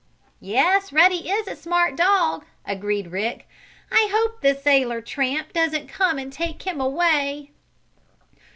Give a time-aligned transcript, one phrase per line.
[0.39, 3.47] "]"Yes, Ruddy is a smart dog," agreed Rick.
[3.91, 7.51] "I hope the sailor tramp doesn't come and take him away!"